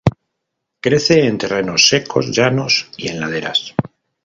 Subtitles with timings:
[0.79, 3.75] Crece en terrenos secos, llanos y en laderas.